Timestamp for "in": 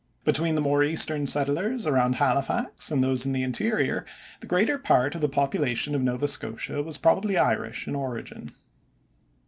3.23-3.33, 7.87-7.93